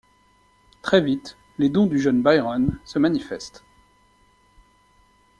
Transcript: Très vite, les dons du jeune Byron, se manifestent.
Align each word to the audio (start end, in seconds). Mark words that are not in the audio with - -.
Très 0.81 0.99
vite, 0.99 1.37
les 1.59 1.69
dons 1.69 1.85
du 1.85 1.99
jeune 1.99 2.23
Byron, 2.23 2.75
se 2.85 2.97
manifestent. 2.97 3.63